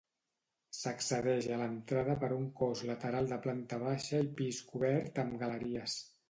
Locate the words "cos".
2.61-2.81